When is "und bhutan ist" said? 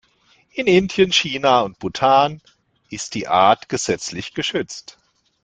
1.61-3.13